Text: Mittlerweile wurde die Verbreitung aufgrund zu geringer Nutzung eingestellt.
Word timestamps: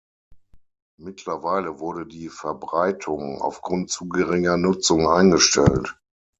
Mittlerweile 0.99 1.77
wurde 1.77 2.07
die 2.07 2.29
Verbreitung 2.29 3.39
aufgrund 3.39 3.91
zu 3.91 4.09
geringer 4.09 4.57
Nutzung 4.57 5.07
eingestellt. 5.07 5.95